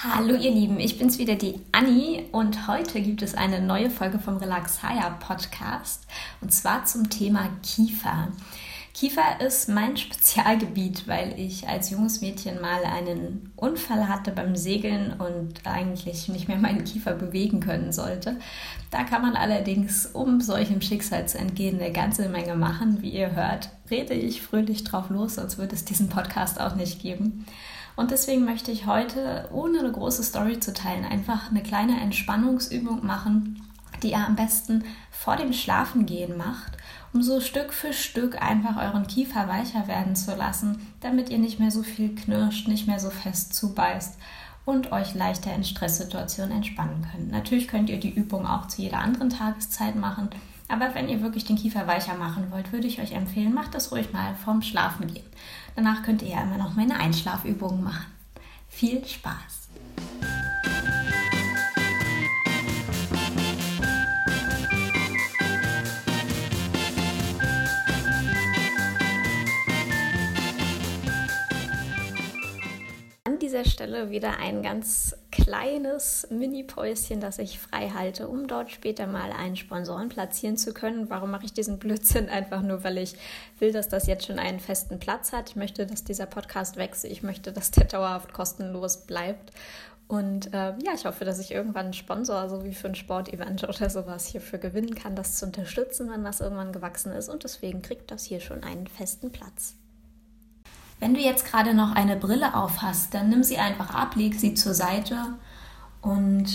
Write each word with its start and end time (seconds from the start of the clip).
Hallo 0.00 0.36
ihr 0.36 0.52
Lieben, 0.52 0.78
ich 0.78 0.96
bin's 0.96 1.18
wieder, 1.18 1.34
die 1.34 1.58
Anni 1.72 2.26
und 2.30 2.68
heute 2.68 3.00
gibt 3.00 3.20
es 3.20 3.34
eine 3.34 3.60
neue 3.60 3.90
Folge 3.90 4.20
vom 4.20 4.36
Relaxaya 4.36 5.10
Podcast 5.18 6.06
und 6.40 6.52
zwar 6.52 6.84
zum 6.84 7.10
Thema 7.10 7.48
Kiefer. 7.64 8.28
Kiefer 8.94 9.40
ist 9.44 9.68
mein 9.68 9.96
Spezialgebiet, 9.96 11.08
weil 11.08 11.34
ich 11.36 11.66
als 11.66 11.90
junges 11.90 12.20
Mädchen 12.20 12.60
mal 12.60 12.84
einen 12.84 13.50
Unfall 13.56 14.06
hatte 14.06 14.30
beim 14.30 14.54
Segeln 14.54 15.14
und 15.14 15.66
eigentlich 15.66 16.28
nicht 16.28 16.46
mehr 16.46 16.58
meinen 16.58 16.84
Kiefer 16.84 17.14
bewegen 17.14 17.58
können 17.58 17.90
sollte. 17.90 18.36
Da 18.92 19.02
kann 19.02 19.22
man 19.22 19.34
allerdings, 19.34 20.06
um 20.06 20.40
solchem 20.40 20.80
Schicksal 20.80 21.26
zu 21.26 21.38
entgehen, 21.38 21.80
eine 21.80 21.90
ganze 21.90 22.28
Menge 22.28 22.54
machen. 22.54 23.02
Wie 23.02 23.10
ihr 23.10 23.34
hört, 23.34 23.70
rede 23.90 24.14
ich 24.14 24.42
fröhlich 24.42 24.84
drauf 24.84 25.10
los, 25.10 25.34
sonst 25.34 25.58
würde 25.58 25.74
es 25.74 25.84
diesen 25.84 26.08
Podcast 26.08 26.60
auch 26.60 26.76
nicht 26.76 27.02
geben. 27.02 27.44
Und 27.98 28.12
deswegen 28.12 28.44
möchte 28.44 28.70
ich 28.70 28.86
heute, 28.86 29.48
ohne 29.52 29.80
eine 29.80 29.90
große 29.90 30.22
Story 30.22 30.60
zu 30.60 30.72
teilen, 30.72 31.04
einfach 31.04 31.50
eine 31.50 31.64
kleine 31.64 32.00
Entspannungsübung 32.00 33.04
machen, 33.04 33.60
die 34.04 34.12
ihr 34.12 34.24
am 34.24 34.36
besten 34.36 34.84
vor 35.10 35.34
dem 35.34 35.52
Schlafengehen 35.52 36.36
macht, 36.36 36.76
um 37.12 37.24
so 37.24 37.40
Stück 37.40 37.72
für 37.72 37.92
Stück 37.92 38.40
einfach 38.40 38.76
euren 38.76 39.08
Kiefer 39.08 39.48
weicher 39.48 39.88
werden 39.88 40.14
zu 40.14 40.32
lassen, 40.36 40.78
damit 41.00 41.28
ihr 41.30 41.38
nicht 41.38 41.58
mehr 41.58 41.72
so 41.72 41.82
viel 41.82 42.14
knirscht, 42.14 42.68
nicht 42.68 42.86
mehr 42.86 43.00
so 43.00 43.10
fest 43.10 43.52
zubeißt 43.54 44.16
und 44.64 44.92
euch 44.92 45.16
leichter 45.16 45.52
in 45.52 45.64
Stresssituationen 45.64 46.58
entspannen 46.58 47.04
könnt. 47.10 47.32
Natürlich 47.32 47.66
könnt 47.66 47.90
ihr 47.90 47.98
die 47.98 48.14
Übung 48.14 48.46
auch 48.46 48.68
zu 48.68 48.80
jeder 48.80 48.98
anderen 48.98 49.30
Tageszeit 49.30 49.96
machen, 49.96 50.28
aber 50.68 50.94
wenn 50.94 51.08
ihr 51.08 51.22
wirklich 51.22 51.46
den 51.46 51.56
Kiefer 51.56 51.86
weicher 51.86 52.14
machen 52.14 52.50
wollt, 52.50 52.72
würde 52.72 52.86
ich 52.86 53.00
euch 53.00 53.12
empfehlen, 53.12 53.54
macht 53.54 53.74
das 53.74 53.90
ruhig 53.90 54.12
mal 54.12 54.34
vorm 54.34 54.60
Schlafengehen. 54.60 55.24
Danach 55.78 56.02
könnt 56.02 56.22
ihr 56.22 56.30
ja 56.30 56.42
immer 56.42 56.58
noch 56.58 56.74
meine 56.74 56.98
Einschlafübungen 56.98 57.84
machen. 57.84 58.06
Viel 58.66 59.04
Spaß! 59.06 59.68
dieser 73.40 73.64
Stelle 73.64 74.10
wieder 74.10 74.40
ein 74.40 74.62
ganz 74.62 75.16
kleines 75.48 76.26
Mini-Päuschen, 76.28 77.20
das 77.20 77.38
ich 77.38 77.58
frei 77.58 77.88
halte, 77.88 78.28
um 78.28 78.46
dort 78.48 78.70
später 78.70 79.06
mal 79.06 79.32
einen 79.32 79.56
Sponsoren 79.56 80.10
platzieren 80.10 80.58
zu 80.58 80.74
können. 80.74 81.08
Warum 81.08 81.30
mache 81.30 81.46
ich 81.46 81.54
diesen 81.54 81.78
Blödsinn? 81.78 82.28
Einfach 82.28 82.60
nur, 82.60 82.84
weil 82.84 82.98
ich 82.98 83.14
will, 83.58 83.72
dass 83.72 83.88
das 83.88 84.06
jetzt 84.06 84.26
schon 84.26 84.38
einen 84.38 84.60
festen 84.60 84.98
Platz 84.98 85.32
hat. 85.32 85.48
Ich 85.48 85.56
möchte, 85.56 85.86
dass 85.86 86.04
dieser 86.04 86.26
Podcast 86.26 86.76
wächst. 86.76 87.06
Ich 87.06 87.22
möchte, 87.22 87.50
dass 87.50 87.70
der 87.70 87.84
dauerhaft 87.86 88.34
kostenlos 88.34 89.06
bleibt. 89.06 89.52
Und 90.06 90.52
äh, 90.52 90.74
ja, 90.84 90.92
ich 90.94 91.06
hoffe, 91.06 91.24
dass 91.24 91.38
ich 91.38 91.50
irgendwann 91.50 91.86
einen 91.86 91.94
Sponsor, 91.94 92.50
so 92.50 92.62
wie 92.64 92.74
für 92.74 92.88
ein 92.88 92.94
Sportevent 92.94 93.64
oder 93.68 93.88
sowas, 93.88 94.26
hierfür 94.26 94.58
gewinnen 94.58 94.94
kann, 94.94 95.16
das 95.16 95.36
zu 95.36 95.46
unterstützen, 95.46 96.10
wenn 96.10 96.24
das 96.24 96.42
irgendwann 96.42 96.74
gewachsen 96.74 97.12
ist. 97.12 97.30
Und 97.30 97.44
deswegen 97.44 97.80
kriegt 97.80 98.10
das 98.10 98.24
hier 98.24 98.40
schon 98.40 98.64
einen 98.64 98.86
festen 98.86 99.32
Platz. 99.32 99.76
Wenn 101.00 101.14
du 101.14 101.20
jetzt 101.20 101.46
gerade 101.46 101.74
noch 101.74 101.94
eine 101.94 102.16
Brille 102.16 102.54
auf 102.54 102.82
hast, 102.82 103.14
dann 103.14 103.28
nimm 103.28 103.44
sie 103.44 103.58
einfach 103.58 103.94
ab, 103.94 104.16
leg 104.16 104.34
sie 104.34 104.54
zur 104.54 104.74
Seite 104.74 105.26
und 106.02 106.46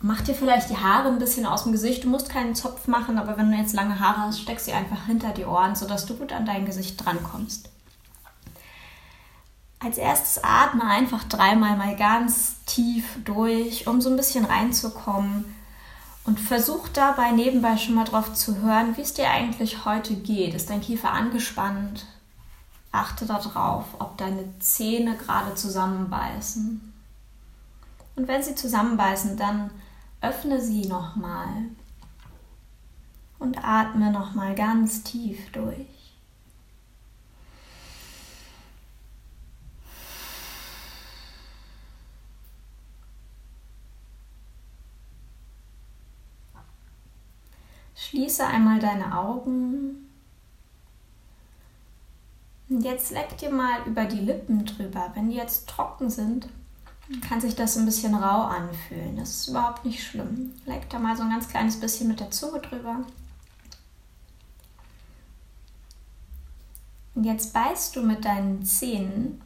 mach 0.00 0.20
dir 0.22 0.34
vielleicht 0.34 0.70
die 0.70 0.76
Haare 0.76 1.08
ein 1.08 1.18
bisschen 1.18 1.46
aus 1.46 1.62
dem 1.62 1.72
Gesicht. 1.72 2.04
Du 2.04 2.08
musst 2.08 2.28
keinen 2.28 2.54
Zopf 2.54 2.88
machen, 2.88 3.16
aber 3.16 3.38
wenn 3.38 3.50
du 3.50 3.56
jetzt 3.56 3.74
lange 3.74 4.00
Haare 4.00 4.22
hast, 4.22 4.40
steck 4.40 4.60
sie 4.60 4.72
einfach 4.72 5.06
hinter 5.06 5.30
die 5.30 5.44
Ohren, 5.44 5.76
sodass 5.76 6.04
du 6.06 6.14
gut 6.14 6.32
an 6.32 6.46
dein 6.46 6.66
Gesicht 6.66 7.02
drankommst. 7.04 7.70
Als 9.78 9.98
erstes 9.98 10.42
atme 10.42 10.84
einfach 10.84 11.24
dreimal 11.24 11.76
mal 11.76 11.94
ganz 11.94 12.64
tief 12.64 13.04
durch, 13.24 13.86
um 13.86 14.00
so 14.00 14.10
ein 14.10 14.16
bisschen 14.16 14.46
reinzukommen. 14.46 15.44
Und 16.26 16.40
versuch 16.40 16.88
dabei 16.88 17.32
nebenbei 17.32 17.76
schon 17.76 17.94
mal 17.94 18.04
drauf 18.04 18.32
zu 18.32 18.62
hören, 18.62 18.96
wie 18.96 19.02
es 19.02 19.12
dir 19.12 19.28
eigentlich 19.28 19.84
heute 19.84 20.14
geht. 20.14 20.54
Ist 20.54 20.70
dein 20.70 20.80
Kiefer 20.80 21.12
angespannt? 21.12 22.06
Achte 22.94 23.26
darauf, 23.26 23.86
ob 23.98 24.16
deine 24.18 24.56
Zähne 24.60 25.16
gerade 25.16 25.56
zusammenbeißen. 25.56 26.92
Und 28.14 28.28
wenn 28.28 28.40
sie 28.40 28.54
zusammenbeißen, 28.54 29.36
dann 29.36 29.72
öffne 30.20 30.60
sie 30.60 30.86
nochmal 30.86 31.48
und 33.40 33.58
atme 33.64 34.12
nochmal 34.12 34.54
ganz 34.54 35.02
tief 35.02 35.50
durch. 35.50 35.88
Schließe 47.96 48.46
einmal 48.46 48.78
deine 48.78 49.18
Augen 49.18 50.03
jetzt 52.82 53.10
leck 53.10 53.36
dir 53.38 53.50
mal 53.50 53.82
über 53.86 54.04
die 54.04 54.20
Lippen 54.20 54.64
drüber. 54.64 55.10
Wenn 55.14 55.30
die 55.30 55.36
jetzt 55.36 55.68
trocken 55.68 56.10
sind, 56.10 56.48
kann 57.28 57.40
sich 57.40 57.54
das 57.54 57.76
ein 57.76 57.84
bisschen 57.84 58.14
rau 58.14 58.44
anfühlen. 58.44 59.16
Das 59.16 59.30
ist 59.30 59.48
überhaupt 59.48 59.84
nicht 59.84 60.02
schlimm. 60.02 60.52
Leck 60.64 60.88
da 60.88 60.98
mal 60.98 61.16
so 61.16 61.22
ein 61.22 61.30
ganz 61.30 61.48
kleines 61.48 61.78
bisschen 61.78 62.08
mit 62.08 62.20
der 62.20 62.30
Zunge 62.30 62.60
drüber. 62.60 63.00
Und 67.14 67.24
jetzt 67.24 67.52
beißt 67.52 67.94
du 67.94 68.02
mit 68.02 68.24
deinen 68.24 68.64
Zähnen 68.64 69.40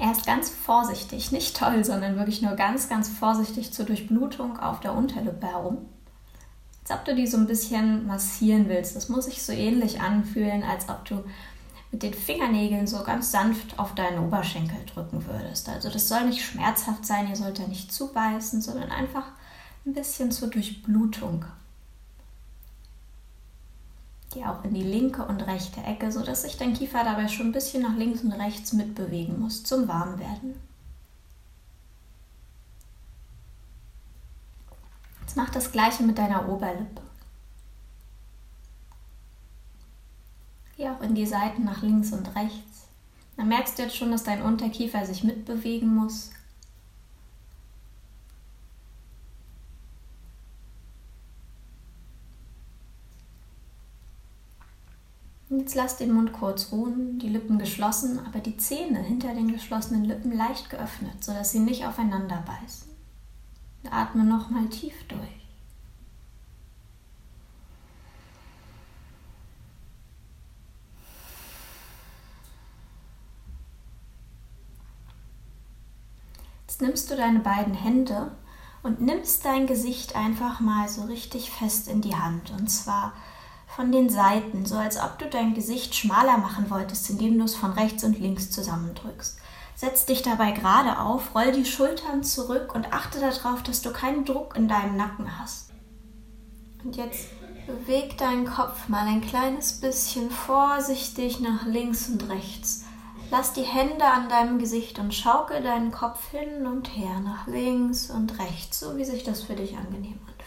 erst 0.00 0.26
ganz 0.26 0.50
vorsichtig, 0.50 1.32
nicht 1.32 1.56
toll, 1.56 1.84
sondern 1.84 2.16
wirklich 2.16 2.42
nur 2.42 2.54
ganz, 2.54 2.88
ganz 2.88 3.08
vorsichtig 3.08 3.72
zur 3.72 3.86
Durchblutung 3.86 4.58
auf 4.58 4.80
der 4.80 4.94
Unterlippe 4.94 5.46
herum. 5.46 5.78
Als 6.82 6.90
ob 6.90 7.04
du 7.04 7.14
die 7.14 7.26
so 7.26 7.36
ein 7.36 7.46
bisschen 7.46 8.06
massieren 8.06 8.68
willst. 8.68 8.96
Das 8.96 9.08
muss 9.08 9.26
sich 9.26 9.42
so 9.42 9.52
ähnlich 9.52 10.00
anfühlen, 10.00 10.64
als 10.64 10.88
ob 10.88 11.04
du 11.04 11.22
mit 11.92 12.02
den 12.02 12.14
Fingernägeln 12.14 12.86
so 12.86 13.04
ganz 13.04 13.30
sanft 13.30 13.78
auf 13.78 13.94
deinen 13.94 14.24
Oberschenkel 14.24 14.78
drücken 14.86 15.24
würdest. 15.26 15.68
Also 15.68 15.90
das 15.90 16.08
soll 16.08 16.26
nicht 16.26 16.42
schmerzhaft 16.42 17.04
sein, 17.04 17.28
ihr 17.28 17.36
sollt 17.36 17.58
da 17.58 17.66
nicht 17.66 17.92
zubeißen, 17.92 18.62
sondern 18.62 18.90
einfach 18.90 19.26
ein 19.84 19.92
bisschen 19.92 20.32
zur 20.32 20.48
Durchblutung. 20.48 21.44
Geh 24.32 24.46
auch 24.46 24.64
in 24.64 24.72
die 24.72 24.82
linke 24.82 25.26
und 25.26 25.42
rechte 25.42 25.82
Ecke, 25.82 26.10
sodass 26.10 26.42
sich 26.42 26.56
dein 26.56 26.72
Kiefer 26.72 27.04
dabei 27.04 27.28
schon 27.28 27.48
ein 27.48 27.52
bisschen 27.52 27.82
nach 27.82 27.94
links 27.94 28.22
und 28.22 28.32
rechts 28.32 28.72
mitbewegen 28.72 29.38
muss 29.38 29.62
zum 29.62 29.86
Warmwerden. 29.86 30.54
Jetzt 35.20 35.36
mach 35.36 35.50
das 35.50 35.70
gleiche 35.70 36.02
mit 36.04 36.16
deiner 36.16 36.48
Oberlippe. 36.48 37.02
Geh 40.82 40.88
auch 40.88 41.00
in 41.00 41.14
die 41.14 41.26
Seiten 41.26 41.62
nach 41.62 41.80
links 41.82 42.12
und 42.12 42.34
rechts. 42.34 42.88
Dann 43.36 43.46
merkst 43.46 43.78
du 43.78 43.82
jetzt 43.84 43.94
schon, 43.94 44.10
dass 44.10 44.24
dein 44.24 44.42
Unterkiefer 44.42 45.06
sich 45.06 45.22
mitbewegen 45.22 45.94
muss. 45.94 46.30
Jetzt 55.50 55.76
lass 55.76 55.98
den 55.98 56.14
Mund 56.14 56.32
kurz 56.32 56.72
ruhen, 56.72 57.20
die 57.20 57.28
Lippen 57.28 57.60
geschlossen, 57.60 58.18
aber 58.18 58.40
die 58.40 58.56
Zähne 58.56 58.98
hinter 59.04 59.34
den 59.34 59.52
geschlossenen 59.52 60.04
Lippen 60.04 60.36
leicht 60.36 60.68
geöffnet, 60.68 61.22
sodass 61.22 61.52
sie 61.52 61.60
nicht 61.60 61.86
aufeinander 61.86 62.42
beißen. 62.44 62.90
atme 63.88 64.24
nochmal 64.24 64.68
tief 64.68 64.94
durch. 65.06 65.42
Jetzt 76.71 76.71
nimmst 76.82 77.10
du 77.10 77.16
deine 77.16 77.40
beiden 77.40 77.74
Hände 77.74 78.32
und 78.82 79.00
nimmst 79.00 79.44
dein 79.44 79.66
Gesicht 79.66 80.16
einfach 80.16 80.60
mal 80.60 80.88
so 80.88 81.02
richtig 81.02 81.50
fest 81.50 81.88
in 81.88 82.00
die 82.00 82.16
Hand. 82.16 82.50
Und 82.50 82.68
zwar 82.68 83.12
von 83.74 83.90
den 83.90 84.10
Seiten, 84.10 84.66
so 84.66 84.76
als 84.76 85.00
ob 85.00 85.18
du 85.18 85.28
dein 85.30 85.54
Gesicht 85.54 85.94
schmaler 85.94 86.36
machen 86.36 86.68
wolltest, 86.68 87.08
indem 87.08 87.38
du 87.38 87.44
es 87.44 87.54
von 87.54 87.72
rechts 87.72 88.04
und 88.04 88.18
links 88.18 88.50
zusammendrückst. 88.50 89.38
Setz 89.74 90.04
dich 90.04 90.22
dabei 90.22 90.52
gerade 90.52 90.98
auf, 90.98 91.34
roll 91.34 91.52
die 91.52 91.64
Schultern 91.64 92.22
zurück 92.22 92.74
und 92.74 92.92
achte 92.92 93.18
darauf, 93.18 93.62
dass 93.62 93.80
du 93.80 93.92
keinen 93.92 94.24
Druck 94.24 94.54
in 94.56 94.68
deinem 94.68 94.96
Nacken 94.96 95.38
hast. 95.38 95.70
Und 96.84 96.96
jetzt 96.96 97.28
beweg 97.66 98.18
deinen 98.18 98.44
Kopf 98.44 98.88
mal 98.88 99.06
ein 99.06 99.22
kleines 99.22 99.80
bisschen 99.80 100.30
vorsichtig 100.30 101.40
nach 101.40 101.64
links 101.64 102.08
und 102.08 102.28
rechts. 102.28 102.81
Lass 103.30 103.52
die 103.54 103.62
Hände 103.62 104.04
an 104.04 104.28
deinem 104.28 104.58
Gesicht 104.58 104.98
und 104.98 105.14
schaukel 105.14 105.62
deinen 105.62 105.90
Kopf 105.90 106.30
hin 106.30 106.66
und 106.66 106.96
her, 106.96 107.20
nach 107.20 107.46
links 107.46 108.10
und 108.10 108.38
rechts, 108.38 108.80
so 108.80 108.96
wie 108.96 109.04
sich 109.04 109.24
das 109.24 109.42
für 109.42 109.54
dich 109.54 109.76
angenehm 109.76 110.18
anfühlt. 110.26 110.42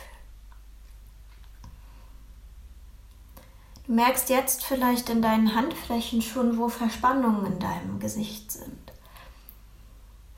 Du 3.88 3.94
merkst 3.94 4.30
jetzt 4.30 4.64
vielleicht 4.64 5.10
in 5.10 5.22
deinen 5.22 5.56
Handflächen 5.56 6.22
schon, 6.22 6.58
wo 6.58 6.70
Verspannungen 6.70 7.54
in 7.54 7.60
deinem 7.60 8.00
Gesicht 8.00 8.52
sind. 8.52 8.85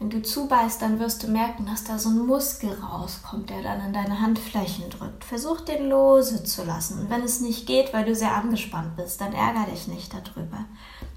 Wenn 0.07 0.21
du 0.21 0.25
zubeißt, 0.25 0.81
dann 0.81 0.99
wirst 0.99 1.23
du 1.23 1.27
merken, 1.27 1.65
dass 1.65 1.83
da 1.83 1.99
so 1.99 2.07
ein 2.07 2.25
Muskel 2.25 2.71
rauskommt, 2.71 3.49
der 3.49 3.61
dann 3.61 3.81
an 3.81 3.91
deine 3.91 4.21
Handflächen 4.21 4.89
drückt. 4.89 5.25
Versuch 5.25 5.59
den 5.59 5.89
lose 5.89 6.45
zu 6.45 6.63
lassen. 6.63 7.01
Und 7.01 7.09
wenn 7.09 7.23
es 7.23 7.41
nicht 7.41 7.67
geht, 7.67 7.91
weil 7.91 8.05
du 8.05 8.15
sehr 8.15 8.33
angespannt 8.33 8.95
bist, 8.95 9.19
dann 9.19 9.33
ärger 9.33 9.69
dich 9.69 9.89
nicht 9.89 10.13
darüber. 10.13 10.63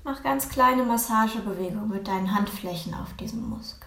Mach 0.02 0.24
ganz 0.24 0.48
kleine 0.48 0.82
Massagebewegungen 0.82 1.88
mit 1.88 2.08
deinen 2.08 2.34
Handflächen 2.34 2.92
auf 2.94 3.14
diesem 3.14 3.48
Muskel. 3.48 3.86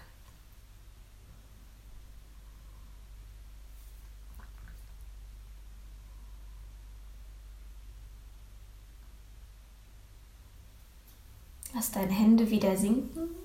Lass 11.74 11.92
deine 11.92 12.14
Hände 12.14 12.50
wieder 12.50 12.78
sinken 12.78 13.43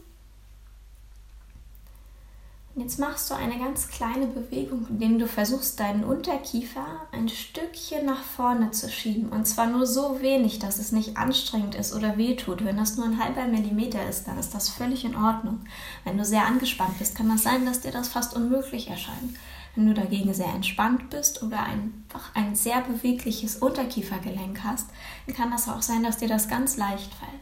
Jetzt 2.79 3.01
machst 3.01 3.29
du 3.29 3.35
eine 3.35 3.59
ganz 3.59 3.89
kleine 3.89 4.29
Bewegung, 4.29 4.87
indem 4.89 5.19
du 5.19 5.27
versuchst, 5.27 5.81
deinen 5.81 6.05
Unterkiefer 6.05 6.87
ein 7.11 7.29
Stückchen 7.29 8.07
nach 8.07 8.23
vorne 8.23 8.71
zu 8.71 8.89
schieben. 8.89 9.31
Und 9.31 9.47
zwar 9.47 9.67
nur 9.67 9.85
so 9.85 10.23
wenig, 10.23 10.61
dass 10.61 10.79
es 10.79 10.93
nicht 10.93 11.17
anstrengend 11.17 11.75
ist 11.75 11.93
oder 11.93 12.17
wehtut. 12.17 12.65
Wenn 12.65 12.77
das 12.77 12.97
nur 12.97 13.07
ein 13.07 13.23
halber 13.23 13.47
Millimeter 13.47 14.09
ist, 14.09 14.29
dann 14.29 14.39
ist 14.39 14.55
das 14.55 14.69
völlig 14.69 15.05
in 15.05 15.17
Ordnung. 15.17 15.63
Wenn 16.05 16.19
du 16.19 16.25
sehr 16.25 16.47
angespannt 16.47 17.01
bist, 17.01 17.17
kann 17.17 17.29
das 17.29 17.43
sein, 17.43 17.67
dass 17.67 17.81
dir 17.81 17.91
das 17.91 18.07
fast 18.07 18.37
unmöglich 18.37 18.89
erscheint. 18.89 19.35
Wenn 19.75 19.89
du 19.89 19.95
dagegen 19.95 20.33
sehr 20.33 20.55
entspannt 20.55 21.11
bist 21.11 21.43
oder 21.43 21.65
einfach 21.65 22.33
ein 22.35 22.55
sehr 22.55 22.81
bewegliches 22.83 23.57
Unterkiefergelenk 23.57 24.63
hast, 24.63 24.87
dann 25.27 25.35
kann 25.35 25.51
das 25.51 25.69
auch 25.69 25.83
sein, 25.83 26.05
dass 26.05 26.19
dir 26.19 26.29
das 26.29 26.49
ganz 26.49 26.77
leicht 26.77 27.13
fällt. 27.13 27.41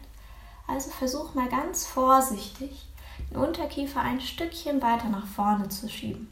Also 0.65 0.89
versuch 0.89 1.35
mal 1.35 1.47
ganz 1.47 1.85
vorsichtig 1.85 2.87
den 3.29 3.37
Unterkiefer 3.37 4.01
ein 4.01 4.21
Stückchen 4.21 4.81
weiter 4.81 5.09
nach 5.09 5.27
vorne 5.27 5.69
zu 5.69 5.89
schieben. 5.89 6.27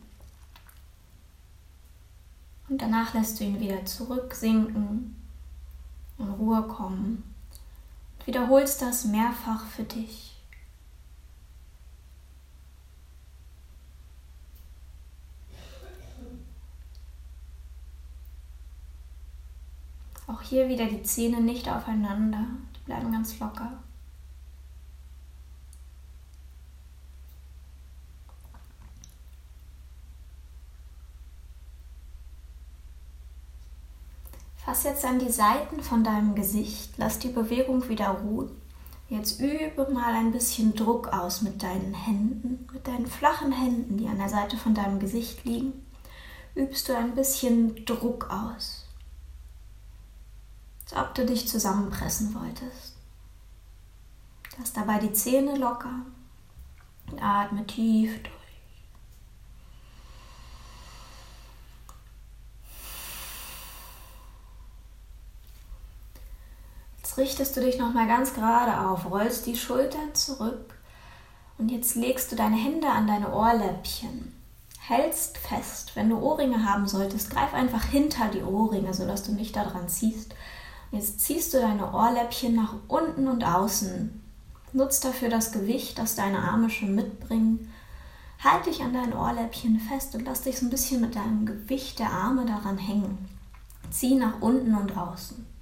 Und 2.68 2.82
danach 2.82 3.14
lässt 3.14 3.40
du 3.40 3.44
ihn 3.44 3.60
wieder 3.60 3.86
zurücksinken, 3.86 5.16
in 6.18 6.30
Ruhe 6.30 6.64
kommen 6.64 7.24
und 8.18 8.28
wiederholst 8.28 8.82
das 8.82 9.06
mehrfach 9.06 9.66
für 9.68 9.84
dich. 9.84 10.32
Auch 20.28 20.42
hier 20.42 20.68
wieder 20.70 20.88
die 20.88 21.04
Zähne 21.04 21.40
nicht 21.40 21.70
aufeinander, 21.70 22.46
die 22.76 22.86
bleiben 22.86 23.12
ganz 23.12 23.40
locker. 23.40 23.74
Fass 34.66 34.84
jetzt 34.84 35.06
an 35.06 35.20
die 35.20 35.32
Seiten 35.32 35.84
von 35.84 36.04
deinem 36.04 36.34
Gesicht, 36.34 36.96
lass 36.98 37.20
die 37.20 37.30
Bewegung 37.30 37.88
wieder 37.88 38.10
ruhen. 38.10 38.50
Jetzt 39.10 39.40
übe 39.40 39.88
mal 39.94 40.16
ein 40.16 40.32
bisschen 40.32 40.74
Druck 40.74 41.10
aus 41.10 41.44
mit 41.44 41.62
deinen 41.62 41.94
Händen, 41.94 42.68
mit 42.74 42.88
deinen 42.88 43.06
flachen 43.06 43.52
Händen, 43.52 43.98
die 43.98 44.08
an 44.08 44.18
der 44.18 44.30
Seite 44.30 44.58
von 44.58 44.74
deinem 44.74 45.00
Gesicht 45.00 45.46
liegen. 45.46 45.86
Übst 46.56 46.90
du 46.90 46.98
ein 46.98 47.14
bisschen 47.14 47.86
Druck 47.86 48.32
aus, 48.32 48.88
als 50.86 51.00
ob 51.00 51.14
du 51.14 51.28
dich 51.28 51.48
zusammenpressen 51.48 52.34
wolltest. 52.34 52.96
Lass 54.58 54.74
dabei 54.74 54.98
die 54.98 55.14
Zähne 55.14 55.58
locker 55.58 55.94
und 57.12 57.22
atme 57.22 57.68
tief 57.68 58.24
durch. 58.24 58.45
Richtest 67.18 67.56
du 67.56 67.62
dich 67.62 67.78
nochmal 67.78 68.08
ganz 68.08 68.34
gerade 68.34 68.88
auf, 68.88 69.10
rollst 69.10 69.46
die 69.46 69.56
Schultern 69.56 70.14
zurück 70.14 70.76
und 71.58 71.70
jetzt 71.70 71.96
legst 71.96 72.32
du 72.32 72.36
deine 72.36 72.58
Hände 72.58 72.88
an 72.88 73.08
deine 73.08 73.32
Ohrläppchen. 73.34 74.34
Hältst 74.80 75.38
fest. 75.38 75.96
Wenn 75.96 76.10
du 76.10 76.18
Ohrringe 76.18 76.70
haben 76.70 76.88
solltest, 76.88 77.32
greif 77.32 77.54
einfach 77.54 77.86
hinter 77.86 78.28
die 78.28 78.44
Ohrringe, 78.44 78.94
sodass 78.94 79.24
du 79.24 79.32
nicht 79.32 79.56
daran 79.56 79.90
ziehst. 79.90 80.36
jetzt 80.92 81.22
ziehst 81.22 81.54
du 81.54 81.60
deine 81.60 81.92
Ohrläppchen 81.92 82.56
nach 82.56 82.74
unten 82.88 83.28
und 83.28 83.44
außen. 83.44 84.22
Nutz 84.74 85.00
dafür 85.00 85.30
das 85.30 85.52
Gewicht, 85.52 85.98
das 85.98 86.16
deine 86.16 86.40
Arme 86.40 86.70
schon 86.70 86.94
mitbringen. 86.94 87.72
Halt 88.44 88.66
dich 88.66 88.84
an 88.84 88.94
deinen 88.94 89.14
Ohrläppchen 89.14 89.80
fest 89.80 90.14
und 90.14 90.26
lass 90.26 90.42
dich 90.42 90.60
so 90.60 90.66
ein 90.66 90.70
bisschen 90.70 91.02
mit 91.02 91.16
deinem 91.16 91.46
Gewicht 91.46 91.98
der 91.98 92.12
Arme 92.12 92.46
daran 92.46 92.78
hängen. 92.78 93.30
Zieh 93.90 94.16
nach 94.16 94.42
unten 94.42 94.76
und 94.76 94.96
außen. 94.96 95.55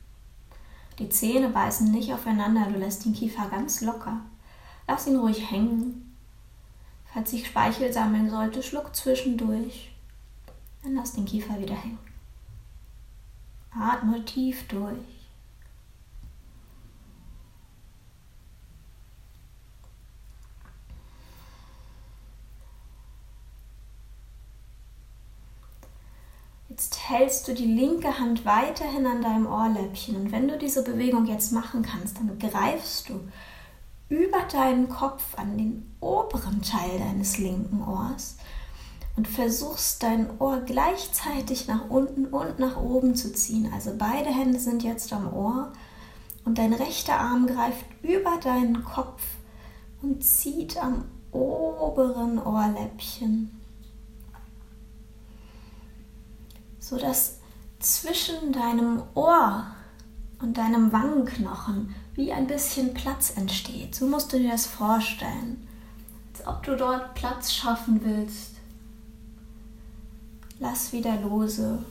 Die 0.99 1.09
Zähne 1.09 1.49
beißen 1.49 1.91
nicht 1.91 2.13
aufeinander, 2.13 2.67
du 2.71 2.77
lässt 2.77 3.05
den 3.05 3.13
Kiefer 3.13 3.47
ganz 3.49 3.81
locker. 3.81 4.21
Lass 4.87 5.07
ihn 5.07 5.17
ruhig 5.17 5.49
hängen. 5.49 6.15
Falls 7.11 7.31
sich 7.31 7.47
Speichel 7.47 7.91
sammeln 7.91 8.29
sollte, 8.29 8.61
schluck 8.61 8.95
zwischendurch. 8.95 9.91
Dann 10.83 10.95
lass 10.95 11.13
den 11.13 11.25
Kiefer 11.25 11.59
wieder 11.59 11.75
hängen. 11.75 11.99
Atme 13.71 14.23
tief 14.25 14.67
durch. 14.67 14.97
Jetzt 26.69 27.02
hältst 27.13 27.47
du 27.47 27.53
die 27.53 27.67
linke 27.67 28.19
Hand 28.19 28.43
weiterhin 28.43 29.05
an 29.05 29.21
deinem 29.21 29.45
Ohrläppchen 29.45 30.15
und 30.15 30.31
wenn 30.31 30.47
du 30.47 30.57
diese 30.57 30.83
Bewegung 30.83 31.27
jetzt 31.27 31.51
machen 31.51 31.83
kannst, 31.83 32.17
dann 32.17 32.39
greifst 32.39 33.09
du 33.09 33.19
über 34.09 34.39
deinen 34.51 34.89
Kopf 34.89 35.37
an 35.37 35.57
den 35.57 35.95
oberen 35.99 36.63
Teil 36.63 36.97
deines 36.97 37.37
linken 37.37 37.83
Ohrs 37.87 38.37
und 39.15 39.27
versuchst 39.27 40.01
dein 40.01 40.27
Ohr 40.39 40.61
gleichzeitig 40.65 41.67
nach 41.67 41.87
unten 41.87 42.25
und 42.25 42.57
nach 42.57 42.77
oben 42.77 43.15
zu 43.15 43.31
ziehen. 43.31 43.71
Also 43.71 43.91
beide 43.95 44.31
Hände 44.31 44.59
sind 44.59 44.83
jetzt 44.83 45.13
am 45.13 45.31
Ohr 45.31 45.71
und 46.45 46.57
dein 46.57 46.73
rechter 46.73 47.19
Arm 47.19 47.45
greift 47.45 47.85
über 48.01 48.37
deinen 48.43 48.83
Kopf 48.83 49.21
und 50.01 50.23
zieht 50.23 50.77
am 50.77 51.05
oberen 51.31 52.39
Ohrläppchen 52.39 53.62
sodass 56.83 57.37
zwischen 57.79 58.51
deinem 58.51 59.03
Ohr 59.13 59.67
und 60.41 60.57
deinem 60.57 60.91
Wangenknochen 60.91 61.95
wie 62.13 62.33
ein 62.33 62.45
bisschen 62.45 62.93
Platz 62.93 63.37
entsteht. 63.37 63.95
So 63.95 64.05
musst 64.05 64.33
du 64.33 64.37
dir 64.37 64.51
das 64.51 64.65
vorstellen, 64.65 65.65
als 66.33 66.45
ob 66.45 66.61
du 66.63 66.75
dort 66.75 67.15
Platz 67.15 67.53
schaffen 67.53 68.01
willst. 68.03 68.55
Lass 70.59 70.91
wieder 70.91 71.15
lose. 71.21 71.83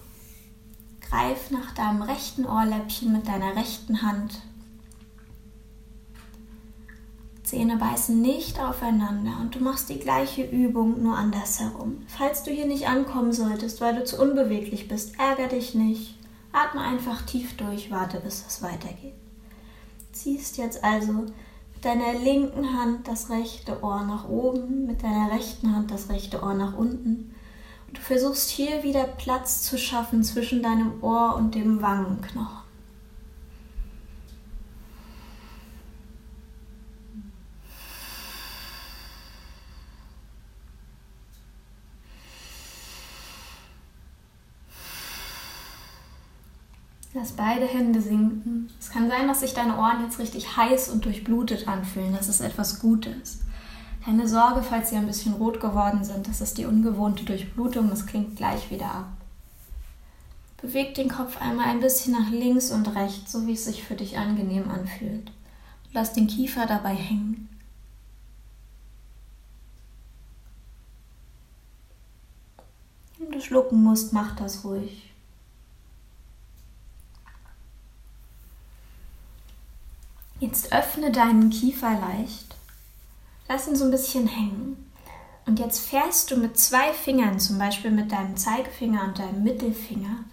Greif 1.01 1.51
nach 1.51 1.73
deinem 1.75 2.03
rechten 2.03 2.45
Ohrläppchen 2.45 3.13
mit 3.13 3.27
deiner 3.27 3.57
rechten 3.57 4.03
Hand 4.03 4.43
Zähne 7.53 7.77
beißen 7.77 8.19
nicht 8.19 8.61
aufeinander 8.61 9.33
und 9.43 9.55
du 9.55 9.59
machst 9.59 9.91
die 9.91 9.99
gleiche 9.99 10.43
Übung 10.43 11.03
nur 11.03 11.19
andersherum. 11.19 11.99
Falls 12.07 12.45
du 12.45 12.51
hier 12.51 12.65
nicht 12.65 12.89
ankommen 12.89 13.35
solltest, 13.35 13.83
weil 13.83 13.95
du 13.95 14.05
zu 14.05 14.23
unbeweglich 14.23 14.89
bist, 14.89 15.19
ärger 15.19 15.49
dich 15.49 15.75
nicht. 15.75 16.19
Atme 16.51 16.81
einfach 16.81 17.21
tief 17.27 17.55
durch, 17.59 17.91
warte, 17.91 18.21
bis 18.21 18.43
es 18.49 18.63
weitergeht. 18.63 19.13
Ziehst 20.13 20.57
jetzt 20.57 20.83
also 20.83 21.13
mit 21.13 21.85
deiner 21.85 22.15
linken 22.15 22.73
Hand 22.73 23.07
das 23.07 23.29
rechte 23.29 23.83
Ohr 23.83 24.03
nach 24.03 24.27
oben, 24.31 24.87
mit 24.87 25.03
deiner 25.03 25.31
rechten 25.31 25.77
Hand 25.77 25.91
das 25.91 26.09
rechte 26.09 26.43
Ohr 26.43 26.55
nach 26.55 26.75
unten. 26.75 27.35
Und 27.87 27.99
du 27.99 28.01
versuchst 28.01 28.49
hier 28.49 28.83
wieder 28.83 29.05
Platz 29.05 29.61
zu 29.61 29.77
schaffen 29.77 30.25
zwischen 30.25 30.63
deinem 30.63 31.05
Ohr 31.05 31.37
und 31.37 31.55
dem 31.55 31.83
Wangenknochen. 31.83 32.62
Lass 47.23 47.31
beide 47.31 47.69
Hände 47.69 48.03
sinken. 48.03 48.69
Es 48.81 48.91
kann 48.91 49.09
sein, 49.09 49.29
dass 49.29 49.39
sich 49.39 49.55
deine 49.55 49.79
Ohren 49.79 50.03
jetzt 50.03 50.19
richtig 50.19 50.57
heiß 50.57 50.89
und 50.89 51.05
durchblutet 51.05 51.69
anfühlen. 51.69 52.13
Das 52.17 52.29
ist 52.29 52.41
etwas 52.41 52.81
Gutes. 52.81 53.43
Keine 54.05 54.27
Sorge, 54.27 54.65
falls 54.65 54.91
sie 54.91 54.97
ein 54.97 55.07
bisschen 55.07 55.35
rot 55.35 55.61
geworden 55.61 56.03
sind. 56.03 56.27
Das 56.27 56.41
ist 56.41 56.59
die 56.59 56.67
ungewohnte 56.67 57.25
Durchblutung. 57.25 57.93
Es 57.93 58.07
klingt 58.07 58.35
gleich 58.35 58.73
wieder 58.73 58.87
ab. 58.87 59.13
Beweg 60.61 60.97
den 60.97 61.09
Kopf 61.09 61.41
einmal 61.41 61.67
ein 61.67 61.79
bisschen 61.79 62.13
nach 62.13 62.29
links 62.29 62.73
und 62.73 62.93
rechts, 62.97 63.31
so 63.31 63.47
wie 63.47 63.53
es 63.53 63.67
sich 63.67 63.85
für 63.85 63.95
dich 63.95 64.19
angenehm 64.19 64.69
anfühlt. 64.69 65.29
Und 65.85 65.95
lass 65.95 66.13
den 66.15 66.27
Kiefer 66.27 66.67
dabei 66.67 66.97
hängen. 66.97 67.49
Wenn 73.21 73.31
du 73.31 73.41
schlucken 73.41 73.81
musst, 73.81 74.13
mach 74.13 74.35
das 74.35 74.65
ruhig. 74.65 75.12
Jetzt 80.43 80.73
öffne 80.73 81.13
deinen 81.13 81.51
Kiefer 81.51 82.01
leicht. 82.01 82.57
Lass 83.49 83.69
ihn 83.69 83.77
so 83.77 83.85
ein 83.85 83.93
bisschen 83.93 84.27
hängen. 84.27 84.91
Und 85.47 85.61
jetzt 85.61 85.87
fährst 85.89 86.33
du 86.33 86.37
mit 86.37 86.59
zwei 86.59 86.93
Fingern, 86.93 87.39
zum 87.39 87.61
Beispiel 87.61 87.93
mit 87.93 88.11
deinem 88.11 88.37
Zeigefinger 88.37 89.05
und 89.05 89.21
deinem 89.21 89.45
Mittelfinger, 89.45 90.25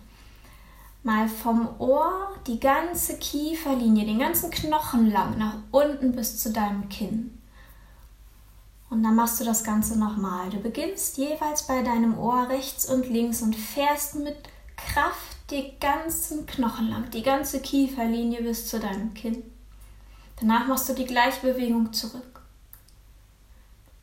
mal 1.04 1.30
vom 1.30 1.70
Ohr 1.78 2.36
die 2.48 2.60
ganze 2.60 3.20
Kieferlinie, 3.20 4.08
den 4.08 4.18
ganzen 4.18 4.50
Knochen 4.50 5.12
lang 5.12 5.38
nach 5.38 5.58
unten 5.70 6.13
bis 6.13 6.39
zu 6.39 6.51
deinem 6.51 6.89
Kinn. 6.89 7.38
Und 8.89 9.04
dann 9.04 9.13
machst 9.13 9.39
du 9.39 9.46
das 9.46 9.63
Ganze 9.63 10.00
nochmal. 10.00 10.50
Du 10.50 10.58
beginnst 10.58 11.20
jeweils 11.20 11.68
bei 11.68 11.84
deinem 11.84 12.18
Ohr 12.18 12.50
rechts 12.50 12.88
und 12.88 13.08
links 13.08 13.44
und 13.44 13.56
fährst 13.56 14.16
mit 14.16 14.38
Kraft 14.75 15.38
die 15.51 15.74
ganzen 15.80 16.48
Knochen 16.48 16.89
lang, 16.89 17.12
die 17.12 17.22
ganze 17.22 17.60
Kieferlinie 17.60 18.42
bis 18.42 18.68
zu 18.68 18.80
deinem 18.80 19.13
Kinn. 19.13 19.44
Danach 20.39 20.67
machst 20.67 20.88
du 20.88 20.93
die 20.93 21.05
gleiche 21.05 21.41
Bewegung 21.41 21.91
zurück. 21.91 22.41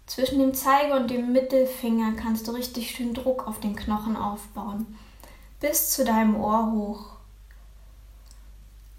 Zwischen 0.06 0.38
dem 0.38 0.54
Zeige 0.54 0.94
und 0.94 1.10
dem 1.10 1.32
Mittelfinger 1.32 2.12
kannst 2.12 2.46
du 2.46 2.52
richtig 2.52 2.90
schön 2.90 3.14
Druck 3.14 3.46
auf 3.46 3.58
den 3.60 3.74
Knochen 3.74 4.16
aufbauen. 4.16 4.98
Bis 5.60 5.90
zu 5.90 6.04
deinem 6.04 6.36
Ohr 6.36 6.70
hoch. 6.72 7.16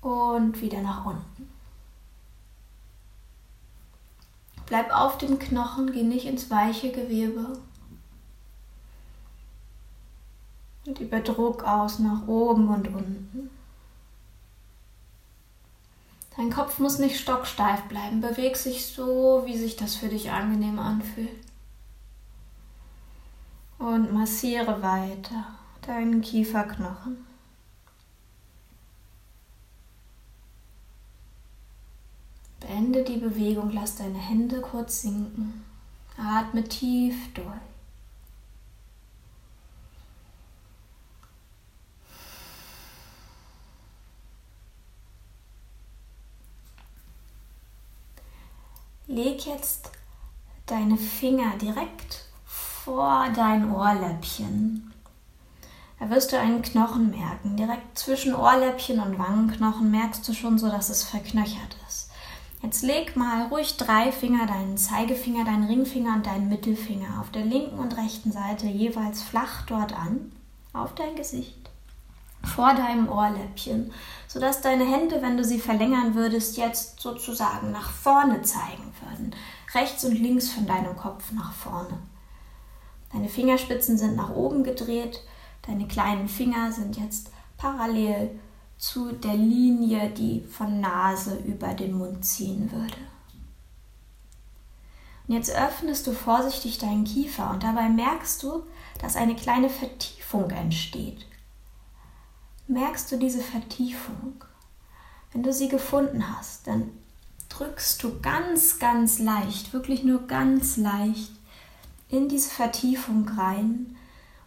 Und 0.01 0.61
wieder 0.61 0.81
nach 0.81 1.05
unten. 1.05 1.49
Bleib 4.65 4.93
auf 4.93 5.17
dem 5.17 5.39
Knochen, 5.39 5.91
geh 5.93 6.03
nicht 6.03 6.25
ins 6.25 6.49
weiche 6.49 6.91
Gewebe. 6.91 7.57
Und 10.85 10.99
über 10.99 11.19
Druck 11.21 11.63
aus 11.63 11.99
nach 11.99 12.27
oben 12.27 12.67
und 12.67 12.87
unten. 12.87 13.49
Dein 16.37 16.51
Kopf 16.51 16.77
muss 16.77 16.99
nicht 16.99 17.19
stocksteif 17.19 17.81
bleiben. 17.83 18.21
Beweg 18.21 18.57
sich 18.57 18.85
so, 18.85 19.41
wie 19.45 19.57
sich 19.57 19.75
das 19.75 19.95
für 19.95 20.07
dich 20.07 20.29
angenehm 20.29 20.77
anfühlt. 20.77 21.29
Und 23.79 24.13
massiere 24.13 24.81
weiter 24.83 25.45
deinen 25.81 26.21
Kieferknochen. 26.21 27.25
Beende 32.59 33.03
die 33.03 33.17
Bewegung, 33.17 33.71
lass 33.71 33.95
deine 33.95 34.17
Hände 34.19 34.61
kurz 34.61 35.01
sinken. 35.01 35.63
Atme 36.17 36.63
tief 36.63 37.15
durch. 37.33 37.76
Leg 49.17 49.47
jetzt 49.47 49.89
deine 50.67 50.95
Finger 50.95 51.57
direkt 51.59 52.25
vor 52.45 53.25
dein 53.35 53.71
Ohrläppchen. 53.73 54.93
Da 55.99 56.11
wirst 56.11 56.31
du 56.31 56.39
einen 56.39 56.61
Knochen 56.61 57.09
merken. 57.09 57.57
Direkt 57.57 57.97
zwischen 57.97 58.35
Ohrläppchen 58.35 58.99
und 58.99 59.17
Wangenknochen 59.17 59.89
merkst 59.89 60.27
du 60.27 60.33
schon 60.33 60.59
so, 60.59 60.69
dass 60.69 60.89
es 60.89 61.03
verknöchert 61.03 61.75
ist. 61.87 62.11
Jetzt 62.61 62.83
leg 62.83 63.15
mal 63.15 63.47
ruhig 63.47 63.75
drei 63.77 64.11
Finger, 64.11 64.45
deinen 64.45 64.77
Zeigefinger, 64.77 65.45
deinen 65.45 65.65
Ringfinger 65.65 66.13
und 66.13 66.27
deinen 66.27 66.47
Mittelfinger 66.47 67.19
auf 67.19 67.31
der 67.31 67.43
linken 67.43 67.79
und 67.79 67.97
rechten 67.97 68.31
Seite 68.31 68.67
jeweils 68.67 69.23
flach 69.23 69.63
dort 69.65 69.93
an, 69.93 70.31
auf 70.73 70.93
dein 70.93 71.15
Gesicht, 71.15 71.56
vor 72.47 72.73
deinem 72.73 73.09
Ohrläppchen, 73.09 73.93
sodass 74.27 74.61
deine 74.61 74.85
Hände, 74.85 75.21
wenn 75.21 75.37
du 75.37 75.43
sie 75.43 75.59
verlängern 75.59 76.15
würdest, 76.15 76.57
jetzt 76.57 76.99
sozusagen 76.99 77.71
nach 77.71 77.91
vorne 77.91 78.41
zeigen 78.41 78.91
würden, 79.01 79.35
rechts 79.73 80.03
und 80.05 80.13
links 80.13 80.49
von 80.49 80.65
deinem 80.65 80.95
Kopf 80.95 81.31
nach 81.31 81.53
vorne. 81.53 81.99
Deine 83.13 83.29
Fingerspitzen 83.29 83.97
sind 83.97 84.15
nach 84.15 84.31
oben 84.31 84.63
gedreht, 84.63 85.23
deine 85.65 85.87
kleinen 85.87 86.27
Finger 86.27 86.71
sind 86.71 86.97
jetzt 86.97 87.31
parallel 87.57 88.39
zu 88.77 89.11
der 89.11 89.35
Linie, 89.35 90.09
die 90.09 90.41
von 90.41 90.79
Nase 90.79 91.37
über 91.45 91.73
den 91.73 91.97
Mund 91.97 92.23
ziehen 92.25 92.71
würde. 92.71 92.97
Und 95.27 95.35
jetzt 95.35 95.49
öffnest 95.49 96.07
du 96.07 96.13
vorsichtig 96.13 96.77
deinen 96.77 97.03
Kiefer 97.03 97.49
und 97.51 97.63
dabei 97.63 97.89
merkst 97.89 98.41
du, 98.43 98.63
dass 99.01 99.15
eine 99.15 99.35
kleine 99.35 99.69
Vertiefung 99.69 100.49
entsteht. 100.51 101.26
Merkst 102.67 103.09
du 103.11 103.17
diese 103.17 103.41
Vertiefung? 103.41 104.43
Wenn 105.31 105.43
du 105.43 105.53
sie 105.53 105.69
gefunden 105.69 106.35
hast, 106.35 106.67
dann 106.67 106.89
drückst 107.47 108.03
du 108.03 108.19
ganz, 108.19 108.77
ganz 108.77 109.19
leicht, 109.19 109.71
wirklich 109.71 110.03
nur 110.03 110.27
ganz 110.27 110.75
leicht 110.75 111.31
in 112.09 112.27
diese 112.27 112.49
Vertiefung 112.49 113.27
rein 113.29 113.95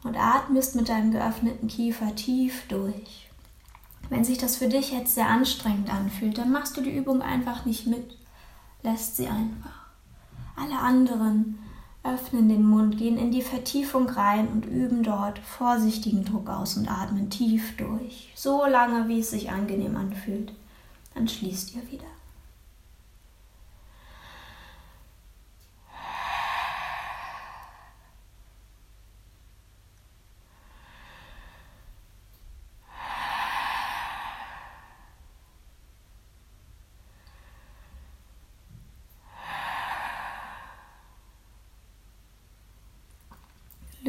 und 0.05 0.17
atmest 0.17 0.77
mit 0.77 0.91
deinem 0.91 1.13
geöffneten 1.13 1.69
Kiefer 1.69 2.15
tief 2.15 2.67
durch. 2.69 3.31
Wenn 4.11 4.25
sich 4.25 4.37
das 4.37 4.57
für 4.57 4.69
dich 4.69 4.93
jetzt 4.93 5.15
sehr 5.15 5.29
anstrengend 5.29 5.89
anfühlt, 5.89 6.37
dann 6.37 6.53
machst 6.53 6.77
du 6.77 6.83
die 6.83 6.95
Übung 6.95 7.23
einfach 7.23 7.65
nicht 7.65 7.87
mit. 7.87 8.19
Lässt 8.83 9.17
sie 9.17 9.29
einfach. 9.29 9.87
Alle 10.57 10.79
anderen 10.79 11.59
öffnen 12.03 12.49
den 12.49 12.65
Mund, 12.65 12.97
gehen 12.97 13.19
in 13.19 13.31
die 13.31 13.43
Vertiefung 13.43 14.09
rein 14.09 14.49
und 14.49 14.67
üben 14.67 15.03
dort 15.03 15.39
vorsichtigen 15.39 16.25
Druck 16.25 16.49
aus 16.49 16.77
und 16.77 16.91
atmen 16.91 17.29
tief 17.29 17.77
durch. 17.77 18.33
So 18.35 18.65
lange, 18.67 19.09
wie 19.09 19.21
es 19.21 19.31
sich 19.31 19.51
angenehm 19.51 19.97
anfühlt. 19.97 20.53
Dann 21.15 21.29
schließt 21.29 21.75
ihr 21.75 21.91
wieder. 21.91 22.07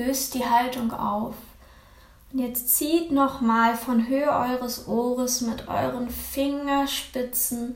Löst 0.06 0.34
die 0.34 0.46
Haltung 0.46 0.92
auf. 0.94 1.36
Und 2.32 2.40
jetzt 2.40 2.76
zieht 2.76 3.12
nochmal 3.12 3.76
von 3.76 4.08
Höhe 4.08 4.32
eures 4.32 4.88
Ohres 4.88 5.42
mit 5.42 5.68
euren 5.68 6.10
Fingerspitzen 6.10 7.76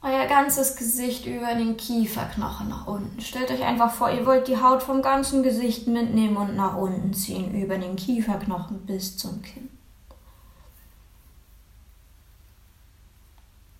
euer 0.00 0.26
ganzes 0.26 0.76
Gesicht 0.76 1.26
über 1.26 1.54
den 1.54 1.76
Kieferknochen 1.76 2.68
nach 2.68 2.86
unten. 2.86 3.20
Stellt 3.20 3.50
euch 3.50 3.64
einfach 3.64 3.92
vor, 3.92 4.10
ihr 4.10 4.26
wollt 4.26 4.46
die 4.46 4.60
Haut 4.60 4.82
vom 4.82 5.02
ganzen 5.02 5.42
Gesicht 5.42 5.88
mitnehmen 5.88 6.36
und 6.36 6.54
nach 6.54 6.76
unten 6.76 7.12
ziehen, 7.14 7.60
über 7.60 7.78
den 7.78 7.96
Kieferknochen 7.96 8.86
bis 8.86 9.16
zum 9.16 9.42
Kinn. 9.42 9.70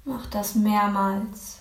Macht 0.04 0.34
das 0.34 0.54
mehrmals. 0.54 1.60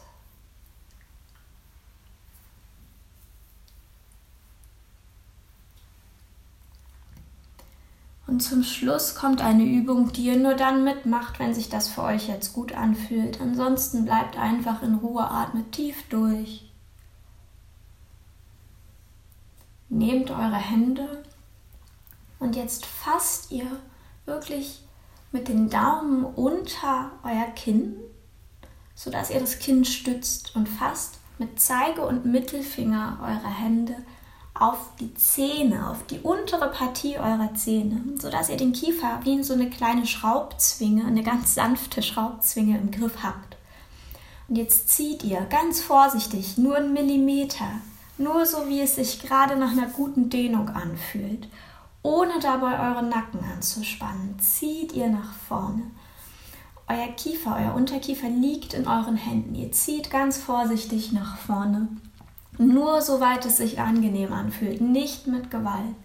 Und 8.38 8.42
zum 8.42 8.62
Schluss 8.62 9.16
kommt 9.16 9.42
eine 9.42 9.64
Übung, 9.64 10.12
die 10.12 10.26
ihr 10.26 10.38
nur 10.38 10.54
dann 10.54 10.84
mitmacht, 10.84 11.40
wenn 11.40 11.56
sich 11.56 11.70
das 11.70 11.88
für 11.88 12.04
euch 12.04 12.28
jetzt 12.28 12.54
gut 12.54 12.72
anfühlt. 12.72 13.42
Ansonsten 13.42 14.06
bleibt 14.06 14.38
einfach 14.38 14.84
in 14.84 14.94
Ruhe, 14.94 15.28
atmet 15.28 15.72
tief 15.72 16.08
durch. 16.10 16.72
Nehmt 19.90 20.30
eure 20.30 20.56
Hände 20.56 21.24
und 22.38 22.56
jetzt 22.56 22.86
fasst 22.86 23.50
ihr 23.50 23.66
wirklich 24.26 24.84
mit 25.32 25.48
den 25.48 25.72
Daumen 25.72 26.24
unter 26.24 27.14
euer 27.24 27.48
Kinn, 27.56 27.96
sodass 28.94 29.32
ihr 29.32 29.40
das 29.40 29.58
Kinn 29.58 29.84
stützt 29.84 30.56
und 30.56 30.70
fasst 30.70 31.18
mit 31.40 31.60
Zeige 31.60 32.06
und 32.06 32.28
Mittelfinger 32.28 33.18
eure 33.20 33.52
Hände 33.52 33.96
auf 34.60 34.78
die 35.00 35.14
Zähne, 35.14 35.90
auf 35.90 36.06
die 36.08 36.20
untere 36.20 36.70
Partie 36.70 37.18
eurer 37.18 37.54
Zähne, 37.56 38.02
sodass 38.20 38.50
ihr 38.50 38.58
den 38.58 38.74
Kiefer 38.74 39.20
wie 39.24 39.34
in 39.34 39.44
so 39.44 39.54
eine 39.54 39.70
kleine 39.70 40.06
Schraubzwinge, 40.06 41.06
eine 41.06 41.24
ganz 41.24 41.56
sanfte 41.56 42.02
Schraubzwinge 42.02 42.78
im 42.78 42.92
Griff 42.92 43.24
habt. 43.24 43.58
Und 44.48 44.58
jetzt 44.58 44.90
zieht 44.90 45.24
ihr 45.24 45.42
ganz 45.42 45.82
vorsichtig, 45.82 46.58
nur 46.58 46.78
einen 46.78 46.94
Millimeter, 46.94 47.70
nur 48.18 48.46
so 48.46 48.68
wie 48.68 48.82
es 48.82 48.96
sich 48.96 49.22
gerade 49.22 49.58
nach 49.58 49.72
einer 49.72 49.88
guten 49.88 50.30
Dehnung 50.30 50.70
anfühlt, 50.70 51.48
ohne 52.02 52.40
dabei 52.42 52.80
euren 52.80 53.10
Nacken 53.10 53.42
anzuspannen, 53.54 54.40
zieht 54.40 54.94
ihr 54.94 55.10
nach 55.10 55.34
vorne. 55.48 55.84
Euer 56.88 57.10
Kiefer, 57.18 57.58
euer 57.60 57.76
Unterkiefer 57.76 58.30
liegt 58.30 58.74
in 58.74 58.88
euren 58.88 59.18
Händen. 59.18 59.56
Ihr 59.56 59.74
zieht 59.74 60.10
ganz 60.10 60.38
vorsichtig 60.38 61.12
nach 61.12 61.38
vorne 61.38 61.90
nur 62.58 63.02
soweit 63.02 63.46
es 63.46 63.58
sich 63.58 63.80
angenehm 63.80 64.34
anfühlt, 64.34 64.82
nicht 64.82 65.28
mit 65.28 65.52
Gewalt. 65.52 65.96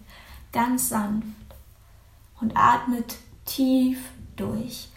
ganz 0.51 0.89
sanft 0.89 1.25
und 2.39 2.55
atmet 2.55 3.15
tief 3.45 3.97
durch. 4.35 4.89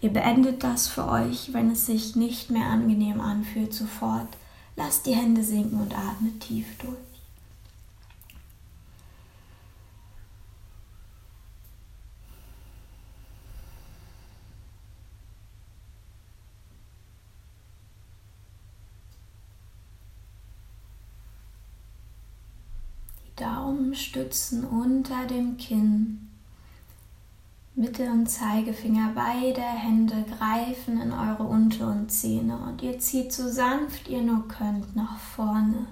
Ihr 0.00 0.10
beendet 0.10 0.64
das 0.64 0.88
für 0.88 1.06
euch, 1.06 1.52
wenn 1.52 1.70
es 1.70 1.86
sich 1.86 2.16
nicht 2.16 2.50
mehr 2.50 2.66
angenehm 2.66 3.20
anfühlt, 3.20 3.74
sofort. 3.74 4.28
Lasst 4.74 5.06
die 5.06 5.14
Hände 5.14 5.44
sinken 5.44 5.80
und 5.80 5.94
atmet 5.94 6.40
tief 6.40 6.66
durch. 6.78 6.96
Daumen 23.36 23.94
stützen 24.12 24.64
unter 24.64 25.26
dem 25.26 25.56
Kinn. 25.56 26.28
Mitte 27.74 28.10
und 28.10 28.26
Zeigefinger, 28.26 29.12
beide 29.14 29.62
Hände 29.62 30.26
greifen 30.36 31.00
in 31.00 31.12
eure 31.12 31.44
unteren 31.44 32.10
Zähne 32.10 32.58
und 32.58 32.82
ihr 32.82 32.98
zieht 32.98 33.32
so 33.32 33.48
sanft 33.48 34.08
ihr 34.08 34.20
nur 34.20 34.46
könnt 34.48 34.94
nach 34.94 35.16
vorne 35.16 35.86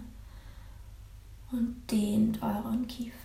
und 1.50 1.90
dehnt 1.90 2.42
euren 2.42 2.86
Kiefer. 2.86 3.16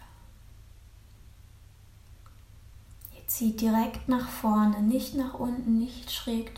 Ihr 3.18 3.28
zieht 3.28 3.60
direkt 3.60 4.08
nach 4.08 4.30
vorne, 4.30 4.82
nicht 4.82 5.16
nach 5.16 5.34
unten, 5.34 5.78
nicht 5.78 6.10
schräg, 6.10 6.54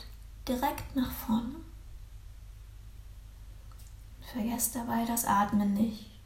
direkt 0.47 0.95
nach 0.95 1.11
vorne. 1.11 1.55
Vergesst 4.31 4.75
dabei 4.75 5.05
das 5.05 5.25
Atmen 5.25 5.73
nicht. 5.73 6.16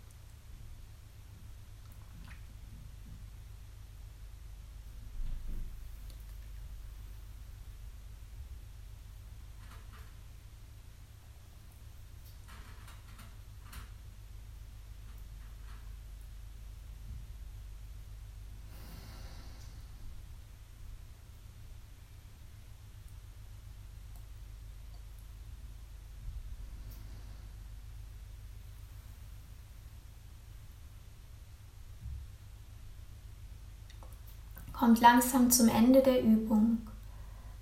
Kommt 34.81 34.99
langsam 34.99 35.51
zum 35.51 35.69
Ende 35.69 36.01
der 36.01 36.23
Übung. 36.23 36.79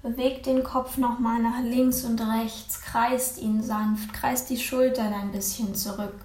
Bewegt 0.02 0.46
den 0.46 0.64
Kopf 0.64 0.96
nochmal 0.96 1.42
nach 1.42 1.60
links 1.62 2.06
und 2.06 2.22
rechts, 2.22 2.80
kreist 2.80 3.40
ihn 3.40 3.62
sanft, 3.62 4.14
kreist 4.14 4.50
die 4.50 4.58
Schultern 4.58 5.14
ein 5.14 5.34
bisschen 5.34 5.76
zurück. 5.76 6.16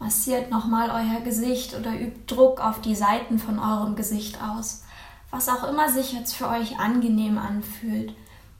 Massiert 0.00 0.50
nochmal 0.50 0.90
euer 0.90 1.20
Gesicht 1.20 1.76
oder 1.78 1.92
übt 1.92 2.22
Druck 2.26 2.60
auf 2.60 2.80
die 2.80 2.96
Seiten 2.96 3.38
von 3.38 3.60
eurem 3.60 3.94
Gesicht 3.94 4.42
aus. 4.42 4.82
Was 5.30 5.48
auch 5.48 5.62
immer 5.70 5.92
sich 5.92 6.12
jetzt 6.12 6.34
für 6.34 6.48
euch 6.48 6.76
angenehm 6.80 7.38
anfühlt, 7.38 8.12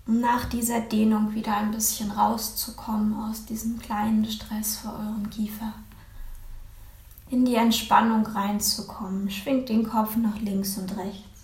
um 0.07 0.21
nach 0.21 0.45
dieser 0.45 0.83
Dehnung 0.83 1.35
wieder 1.35 1.57
ein 1.57 1.73
bisschen 1.73 2.13
rauszukommen 2.13 3.29
aus 3.29 3.45
diesem 3.45 3.81
kleinen 3.81 4.25
Stress 4.27 4.77
vor 4.77 4.93
eurem 4.93 5.31
Kiefer. 5.31 5.73
In 7.29 7.45
die 7.45 7.57
Entspannung 7.57 8.25
reinzukommen. 8.25 9.29
Schwingt 9.33 9.69
den 9.69 9.83
Kopf 9.83 10.15
nach 10.15 10.39
links 10.39 10.79
und 10.79 10.97
rechts. 10.97 11.36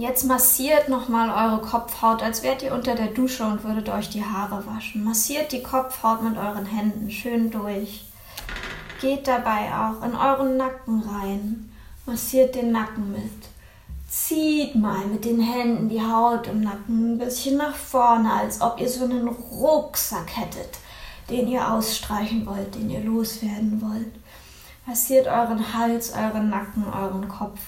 Jetzt 0.00 0.24
massiert 0.24 0.88
nochmal 0.88 1.28
eure 1.28 1.60
Kopfhaut, 1.60 2.22
als 2.22 2.42
wärt 2.42 2.62
ihr 2.62 2.72
unter 2.72 2.94
der 2.94 3.08
Dusche 3.08 3.44
und 3.44 3.64
würdet 3.64 3.90
euch 3.90 4.08
die 4.08 4.24
Haare 4.24 4.64
waschen. 4.66 5.04
Massiert 5.04 5.52
die 5.52 5.62
Kopfhaut 5.62 6.22
mit 6.22 6.38
euren 6.38 6.64
Händen 6.64 7.10
schön 7.10 7.50
durch. 7.50 8.06
Geht 9.02 9.28
dabei 9.28 9.68
auch 9.74 10.02
in 10.02 10.14
euren 10.14 10.56
Nacken 10.56 11.02
rein. 11.02 11.70
Massiert 12.06 12.54
den 12.54 12.72
Nacken 12.72 13.12
mit. 13.12 13.48
Zieht 14.08 14.74
mal 14.74 15.04
mit 15.04 15.26
den 15.26 15.42
Händen 15.42 15.90
die 15.90 16.00
Haut 16.00 16.46
im 16.46 16.62
Nacken 16.62 17.12
ein 17.12 17.18
bisschen 17.18 17.58
nach 17.58 17.76
vorne, 17.76 18.32
als 18.32 18.62
ob 18.62 18.80
ihr 18.80 18.88
so 18.88 19.04
einen 19.04 19.28
Rucksack 19.28 20.34
hättet, 20.34 20.78
den 21.28 21.46
ihr 21.46 21.70
ausstreichen 21.70 22.46
wollt, 22.46 22.74
den 22.74 22.88
ihr 22.88 23.04
loswerden 23.04 23.82
wollt. 23.82 24.14
Massiert 24.86 25.26
euren 25.26 25.74
Hals, 25.74 26.14
euren 26.14 26.48
Nacken, 26.48 26.86
euren 26.90 27.28
Kopf 27.28 27.60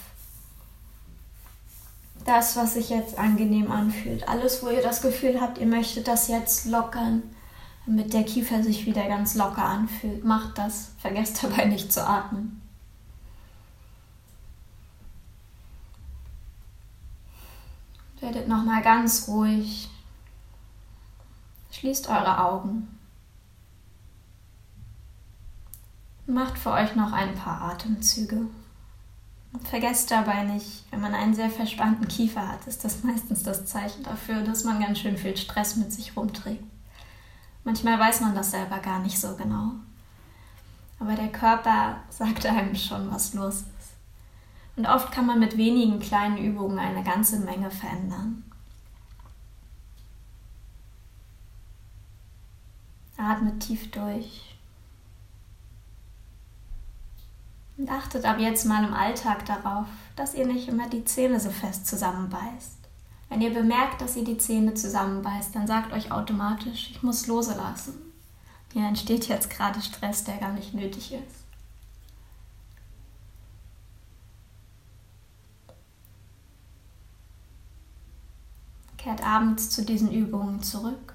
das, 2.24 2.56
was 2.56 2.74
sich 2.74 2.90
jetzt 2.90 3.18
angenehm 3.18 3.70
anfühlt. 3.70 4.28
Alles, 4.28 4.62
wo 4.62 4.68
ihr 4.68 4.82
das 4.82 5.02
Gefühl 5.02 5.40
habt, 5.40 5.58
ihr 5.58 5.66
möchtet 5.66 6.08
das 6.08 6.28
jetzt 6.28 6.66
lockern, 6.66 7.22
damit 7.86 8.12
der 8.12 8.24
Kiefer 8.24 8.62
sich 8.62 8.86
wieder 8.86 9.06
ganz 9.08 9.34
locker 9.34 9.64
anfühlt. 9.64 10.24
Macht 10.24 10.58
das. 10.58 10.92
Vergesst 10.98 11.42
dabei 11.42 11.64
nicht 11.64 11.92
zu 11.92 12.06
atmen. 12.06 12.60
Werdet 18.20 18.46
nochmal 18.46 18.82
ganz 18.82 19.26
ruhig. 19.26 19.90
Schließt 21.72 22.08
eure 22.08 22.38
Augen. 22.44 22.98
Macht 26.26 26.56
für 26.56 26.70
euch 26.70 26.94
noch 26.94 27.12
ein 27.12 27.34
paar 27.34 27.62
Atemzüge. 27.62 28.46
Vergesst 29.60 30.10
dabei 30.10 30.44
nicht, 30.44 30.84
wenn 30.90 31.00
man 31.00 31.14
einen 31.14 31.34
sehr 31.34 31.50
verspannten 31.50 32.08
Kiefer 32.08 32.48
hat, 32.48 32.66
ist 32.66 32.84
das 32.84 33.04
meistens 33.04 33.42
das 33.42 33.66
Zeichen 33.66 34.02
dafür, 34.02 34.42
dass 34.42 34.64
man 34.64 34.80
ganz 34.80 34.98
schön 34.98 35.18
viel 35.18 35.36
Stress 35.36 35.76
mit 35.76 35.92
sich 35.92 36.16
rumträgt. 36.16 36.64
Manchmal 37.64 37.98
weiß 37.98 38.22
man 38.22 38.34
das 38.34 38.50
selber 38.50 38.78
gar 38.78 39.00
nicht 39.00 39.20
so 39.20 39.36
genau. 39.36 39.72
Aber 40.98 41.14
der 41.14 41.28
Körper 41.28 41.96
sagt 42.08 42.46
einem 42.46 42.74
schon, 42.74 43.10
was 43.10 43.34
los 43.34 43.56
ist. 43.56 43.92
Und 44.76 44.86
oft 44.86 45.12
kann 45.12 45.26
man 45.26 45.38
mit 45.38 45.56
wenigen 45.56 46.00
kleinen 46.00 46.38
Übungen 46.38 46.78
eine 46.78 47.04
ganze 47.04 47.38
Menge 47.40 47.70
verändern. 47.70 48.44
Atmet 53.16 53.60
tief 53.60 53.90
durch. 53.90 54.51
Und 57.78 57.90
achtet 57.90 58.24
ab 58.24 58.38
jetzt 58.38 58.66
mal 58.66 58.84
im 58.84 58.94
Alltag 58.94 59.46
darauf, 59.46 59.86
dass 60.14 60.34
ihr 60.34 60.46
nicht 60.46 60.68
immer 60.68 60.88
die 60.88 61.04
Zähne 61.04 61.40
so 61.40 61.50
fest 61.50 61.86
zusammenbeißt. 61.86 62.78
Wenn 63.28 63.40
ihr 63.40 63.54
bemerkt, 63.54 64.00
dass 64.02 64.14
ihr 64.16 64.24
die 64.24 64.36
Zähne 64.36 64.74
zusammenbeißt, 64.74 65.54
dann 65.54 65.66
sagt 65.66 65.92
euch 65.92 66.12
automatisch, 66.12 66.90
ich 66.90 67.02
muss 67.02 67.26
loslassen. 67.26 67.94
Hier 68.74 68.86
entsteht 68.86 69.26
jetzt 69.26 69.48
gerade 69.48 69.80
Stress, 69.80 70.24
der 70.24 70.36
gar 70.36 70.52
nicht 70.52 70.74
nötig 70.74 71.12
ist. 71.12 71.42
Kehrt 78.98 79.26
abends 79.26 79.70
zu 79.70 79.84
diesen 79.84 80.12
Übungen 80.12 80.62
zurück. 80.62 81.14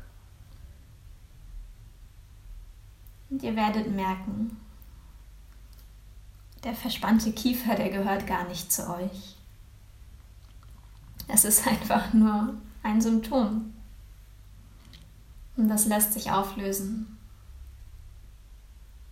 Und 3.29 3.43
ihr 3.43 3.55
werdet 3.55 3.89
merken, 3.91 4.57
der 6.67 6.75
verspannte 6.75 7.31
Kiefer, 7.31 7.75
der 7.75 7.89
gehört 7.89 8.27
gar 8.27 8.45
nicht 8.49 8.73
zu 8.73 8.89
euch. 8.89 9.37
Es 11.29 11.45
ist 11.45 11.65
einfach 11.65 12.13
nur 12.13 12.55
ein 12.83 12.99
Symptom. 12.99 13.73
Und 15.55 15.69
das 15.69 15.85
lässt 15.85 16.11
sich 16.11 16.29
auflösen. 16.29 17.17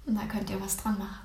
Und 0.06 0.16
da 0.16 0.26
könnt 0.26 0.50
ihr 0.50 0.60
was 0.60 0.76
dran 0.76 1.00
machen. 1.00 1.25